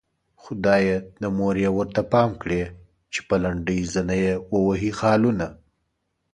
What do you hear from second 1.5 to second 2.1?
يې ورته